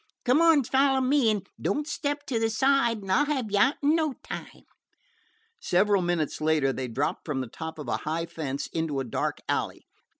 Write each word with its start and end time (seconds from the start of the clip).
Come 0.25 0.41
on 0.41 0.53
an' 0.57 0.63
follow 0.63 0.99
me, 0.99 1.29
an' 1.29 1.43
don't 1.61 1.87
step 1.87 2.25
to 2.25 2.39
the 2.39 2.49
side, 2.49 3.03
an' 3.03 3.11
I 3.11 3.19
'll 3.21 3.25
have 3.25 3.51
you 3.51 3.59
out 3.59 3.75
in 3.83 3.93
no 3.95 4.13
time." 4.23 4.63
Several 5.59 6.01
minutes 6.01 6.41
later 6.41 6.73
they 6.73 6.87
dropped 6.87 7.23
from 7.23 7.39
the 7.39 7.47
top 7.47 7.77
of 7.77 7.87
a 7.87 7.97
high 7.97 8.25
fence 8.25 8.65
into 8.73 8.99
a 8.99 9.03
dark 9.03 9.41
alley. 9.47 9.85